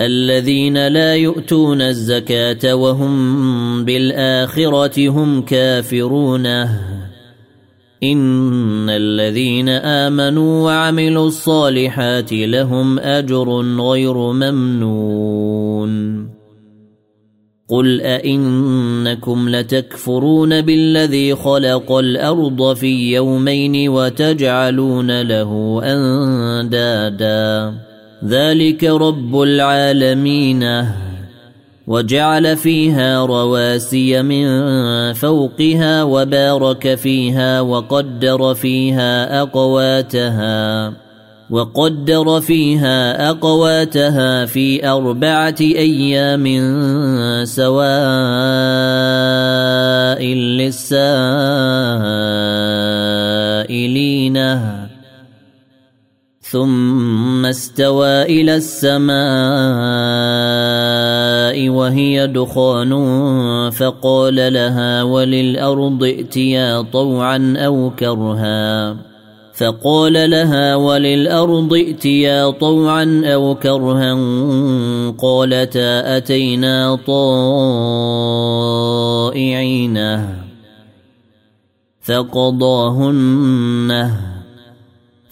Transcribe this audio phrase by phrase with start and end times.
[0.00, 6.46] الذين لا يؤتون الزكاة وهم بالآخرة هم كافرون.
[8.02, 16.26] إن الذين آمنوا وعملوا الصالحات لهم أجر غير ممنون.
[17.68, 27.85] قل أئنكم لتكفرون بالذي خلق الأرض في يومين وتجعلون له أندادا.
[28.26, 30.64] ذلك رب العالمين.
[31.86, 34.46] وجعل فيها رواسي من
[35.12, 40.92] فوقها وبارك فيها وقدر فيها أقواتها
[41.50, 46.44] وقدر فيها أقواتها في أربعة أيام
[47.44, 47.76] سواء
[50.58, 51.16] للسائلين.
[56.50, 56.85] ثم
[57.50, 59.16] استوى إلى السماء
[61.68, 62.90] وهي دخان
[63.70, 68.96] فقال لها وللأرض ائتيا طوعا أو كرها.
[69.54, 74.14] فقال لها وللأرض ائتيا طوعا أو كرها.
[75.18, 77.58] قالتا أتينا طائعين
[82.02, 84.10] فقضاهن.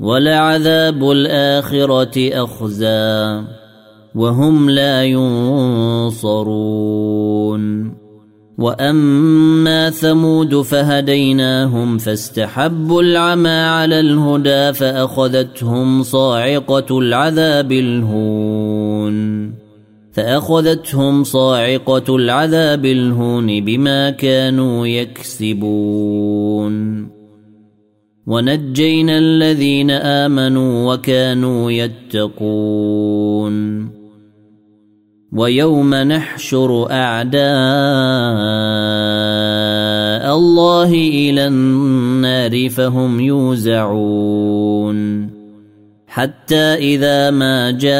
[0.00, 3.42] ولعذاب الآخرة اخزي
[4.14, 6.38] وهم لا ينصرون.
[8.58, 19.48] وأما ثمود فهديناهم فاستحبوا العمى على الهدى فأخذتهم صاعقة العذاب الهون.
[20.12, 26.38] فأخذتهم صاعقة العذاب الهون بما كانوا يكسبون.
[28.28, 33.54] ونجينا الذين آمنوا وكانوا يتقون.
[35.32, 37.38] ويوم نحشر أعداء
[40.36, 44.98] الله إلى النار فهم يوزعون.
[46.06, 47.96] حتى إذا ما جاءوها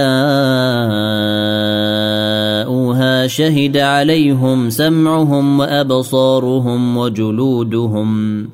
[3.27, 8.49] شهد عليهم سمعهم وأبصارهم وجلودهم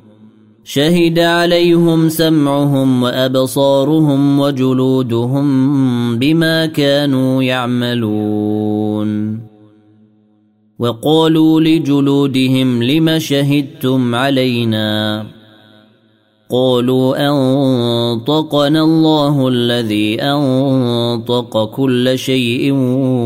[0.65, 9.41] شهد عليهم سمعهم وأبصارهم وجلودهم بما كانوا يعملون.
[10.79, 15.27] وقالوا لجلودهم لم شهدتم علينا؟
[16.51, 22.73] قالوا أنطقنا الله الذي أنطق كل شيء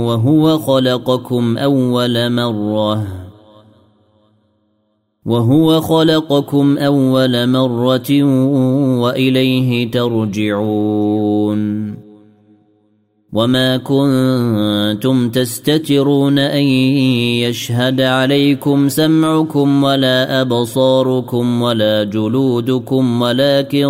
[0.07, 3.28] وهو خلقكم أول مرة.
[5.29, 8.23] وهو خلقكم أول مرة
[9.03, 11.69] وإليه ترجعون.
[13.33, 16.63] وما كنتم تستترون أن
[17.45, 23.89] يشهد عليكم سمعكم ولا أبصاركم ولا جلودكم ولكن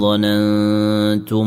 [0.00, 1.46] ظننتم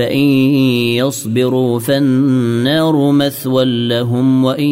[0.00, 0.28] فإن
[0.96, 4.70] يصبروا فالنار مثوى لهم وإن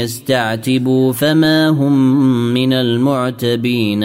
[0.00, 2.24] يستعتبوا فما هم
[2.54, 4.04] من المعتبين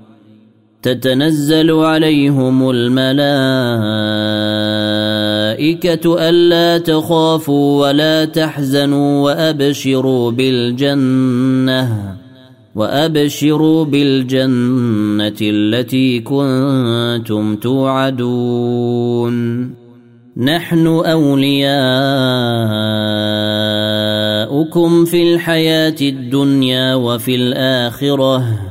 [0.81, 3.49] تتنزل عليهم الملائكة
[6.29, 12.15] ألا تخافوا ولا تحزنوا وأبشروا بالجنة
[12.75, 19.35] وأبشروا بالجنة التي كنتم توعدون.
[20.37, 21.75] نحن أولياؤكم
[25.05, 28.70] في الحياة الدنيا وفي الآخرة.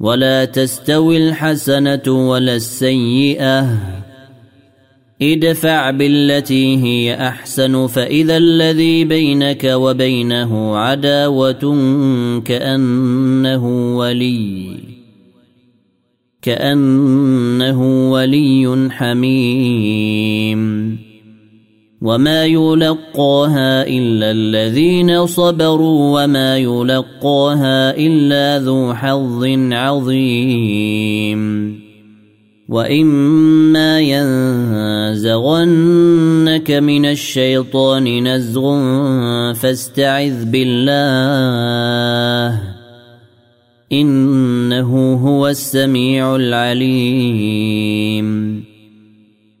[0.00, 3.78] ولا تستوي الحسنة ولا السيئة.
[5.22, 11.76] ادفع بالتي هي أحسن فإذا الذي بينك وبينه عداوة
[12.44, 14.76] كأنه ولي
[16.42, 20.56] كأنه ولي حميم.
[22.02, 31.46] وما يلقاها الا الذين صبروا وما يلقاها الا ذو حظ عظيم
[32.68, 34.00] واما
[35.20, 35.50] ينزغنك
[36.70, 38.76] من الشيطان نزغ
[39.54, 41.56] فاستعذ بالله
[43.92, 48.26] انه هو السميع العليم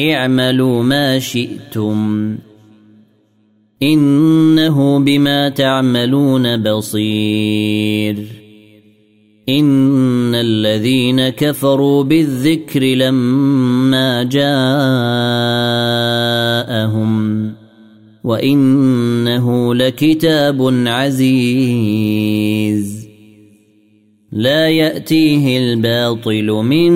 [0.00, 2.36] اعملوا ما شئتم.
[3.82, 8.26] إنه بما تعملون بصير.
[9.48, 14.72] إن الذين كفروا بالذكر لما جاءهم
[18.24, 23.05] وإنه لكتاب عزيز.
[24.36, 26.92] لا يأتيه الباطل من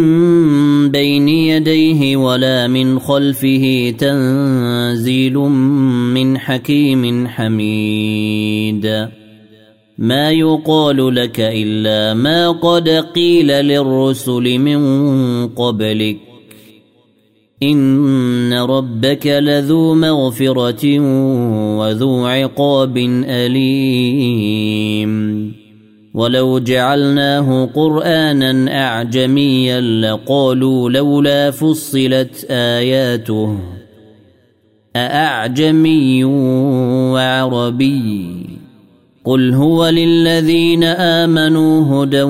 [0.90, 9.08] بين يديه ولا من خلفه تنزيل من حكيم حميد.
[9.98, 14.80] ما يقال لك إلا ما قد قيل للرسل من
[15.48, 16.16] قبلك.
[17.62, 21.00] إن ربك لذو مغفرة
[21.78, 25.20] وذو عقاب أليم.
[26.14, 33.58] ولو جعلناه قرآنا أعجميا لقالوا لولا فصلت آياته
[34.96, 36.24] أأعجمي
[37.14, 38.46] وعربي
[39.24, 42.22] قل هو للذين آمنوا هدى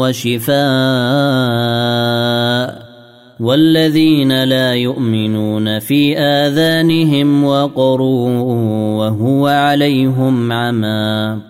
[0.00, 0.60] وشفاء
[3.40, 8.00] والذين لا يؤمنون في آذانهم وقر
[9.00, 11.49] وهو عليهم عمى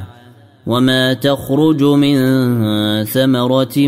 [0.71, 2.15] وما تخرج من
[3.03, 3.87] ثمرة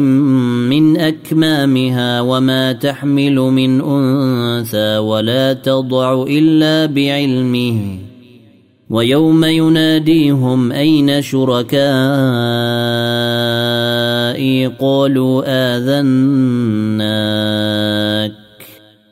[0.70, 8.00] من أكمامها وما تحمل من أنثى ولا تضع إلا بعلمه
[8.90, 11.78] ويوم يناديهم أين شركائي
[14.68, 15.44] قالوا
[15.78, 17.04] آذناك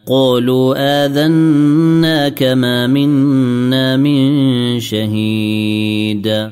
[0.07, 0.75] قالوا
[1.05, 6.51] آذناك ما منا من شهيد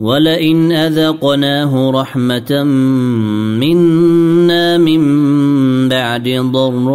[0.00, 2.64] ولئن أذقناه رحمة
[3.60, 5.02] منا من
[5.88, 6.90] بعد ضراء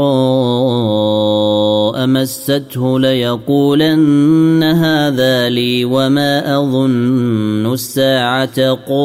[2.07, 8.95] مسته ليقولن هذا لي وما أظن الساعة قائمة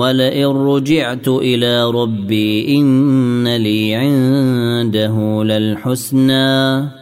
[0.00, 7.01] ولئن رجعت إلى ربي إن لي عنده للحسنى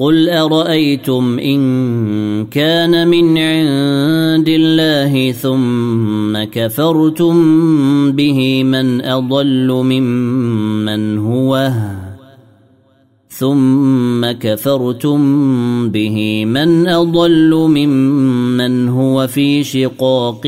[0.00, 1.60] قل ارايتم ان
[2.46, 7.36] كان من عند الله ثم كفرتم
[8.12, 11.72] به من اضل ممن هو
[13.28, 15.20] ثم كفرتم
[15.90, 20.46] به من اضل ممن هو في شقاق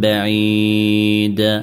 [0.00, 1.62] بعيد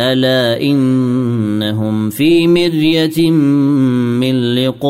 [0.00, 4.86] ألا إنهم في مرية من لقاء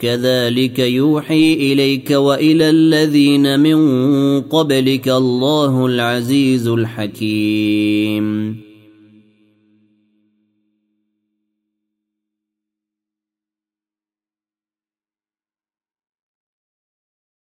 [0.00, 8.56] كذلك يوحي إليك وإلى الذين من قبلك الله العزيز الحكيم.